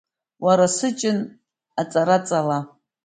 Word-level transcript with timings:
Уара, 0.45 0.67
сыҷын, 0.75 1.19
аҵара 1.81 2.17
ҵала. 2.27 2.59